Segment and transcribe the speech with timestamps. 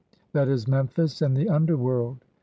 [0.35, 2.25] e., MEMPHIS) IN THE UNDERWORLD.